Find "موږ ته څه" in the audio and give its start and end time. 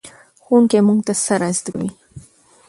0.87-1.33